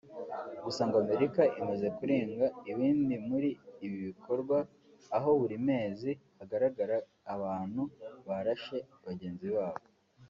[0.65, 3.49] Gusa ngo Amerika imaze kurenga ibindi muri
[3.85, 4.57] ibi bikorwa
[5.17, 6.95] aho buri mezi hagaragara
[7.33, 7.81] abantu
[8.27, 9.83] barashe bagenzi babo